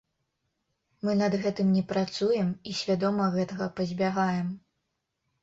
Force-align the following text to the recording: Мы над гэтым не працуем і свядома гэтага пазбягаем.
Мы 1.07 1.11
над 1.19 1.33
гэтым 1.43 1.67
не 1.75 1.83
працуем 1.91 2.49
і 2.73 2.75
свядома 2.81 3.29
гэтага 3.37 3.69
пазбягаем. 3.83 4.51